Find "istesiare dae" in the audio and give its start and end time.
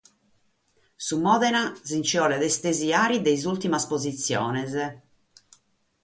2.51-3.35